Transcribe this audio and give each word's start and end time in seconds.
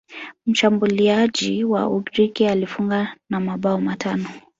mshambuliaji 0.45 1.63
wa 1.63 1.89
ugiriki 1.89 2.47
alifunga 2.47 3.15
na 3.29 3.39
mabao 3.39 3.81
matano 3.81 4.25